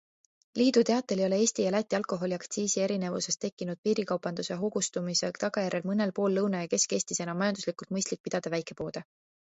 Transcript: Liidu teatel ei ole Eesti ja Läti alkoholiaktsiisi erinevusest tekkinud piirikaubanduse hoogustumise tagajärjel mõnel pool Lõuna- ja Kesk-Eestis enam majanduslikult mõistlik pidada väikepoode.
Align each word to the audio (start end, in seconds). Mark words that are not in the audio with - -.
Liidu 0.59 0.81
teatel 0.89 1.19
ei 1.21 1.25
ole 1.25 1.35
Eesti 1.41 1.63
ja 1.65 1.71
Läti 1.75 1.97
alkoholiaktsiisi 1.99 2.83
erinevusest 2.85 3.41
tekkinud 3.45 3.81
piirikaubanduse 3.87 4.59
hoogustumise 4.63 5.31
tagajärjel 5.45 5.87
mõnel 5.93 6.17
pool 6.21 6.35
Lõuna- 6.41 6.63
ja 6.65 6.73
Kesk-Eestis 6.75 7.23
enam 7.27 7.43
majanduslikult 7.45 7.97
mõistlik 7.99 8.25
pidada 8.29 8.55
väikepoode. 8.59 9.09